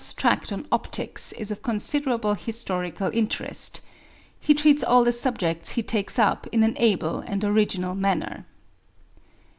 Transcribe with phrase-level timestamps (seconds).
[0.01, 3.81] ]In physics proper Descartes' tract on optics is of considerable historical interest.
[4.39, 8.47] He treats all the subjects he takes up in an able and original manner.